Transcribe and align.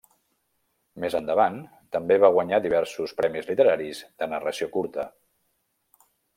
Més 1.03 1.17
endavant, 1.19 1.59
també 1.97 2.17
va 2.25 2.33
guanyar 2.39 2.61
diversos 2.65 3.15
premis 3.21 3.53
literaris 3.53 4.03
de 4.23 4.33
narració 4.35 4.73
curta. 4.81 5.07